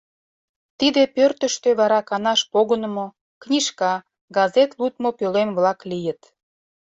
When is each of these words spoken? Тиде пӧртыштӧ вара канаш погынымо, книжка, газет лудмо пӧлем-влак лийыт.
Тиде 0.79 1.03
пӧртыштӧ 1.15 1.69
вара 1.79 2.01
канаш 2.09 2.41
погынымо, 2.53 3.07
книжка, 3.43 3.93
газет 4.37 4.69
лудмо 4.79 5.09
пӧлем-влак 5.19 5.79
лийыт. 5.89 6.21